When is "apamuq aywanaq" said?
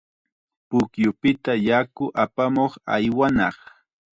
2.23-3.57